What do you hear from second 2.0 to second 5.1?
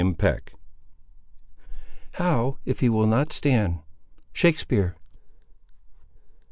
How if he will not stand? —Shakespeare.